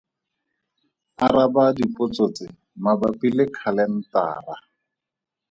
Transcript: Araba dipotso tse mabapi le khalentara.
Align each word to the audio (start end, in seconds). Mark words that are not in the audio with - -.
Araba 1.25 1.63
dipotso 1.77 2.23
tse 2.35 2.45
mabapi 2.83 3.27
le 3.37 3.45
khalentara. 3.57 4.55